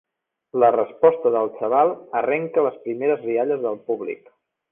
[0.61, 1.93] La resposta del xaval
[2.23, 4.35] arrenca les primeres rialles del públic.